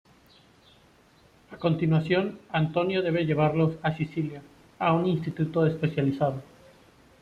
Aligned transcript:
A 1.51 1.57
continuación, 1.57 2.39
Antonio 2.49 3.03
debe 3.03 3.23
llevarlos 3.27 3.75
a 3.83 3.95
Sicilia, 3.95 4.41
a 4.79 4.93
un 4.93 5.05
instituto 5.05 5.63
especializado. 5.67 6.41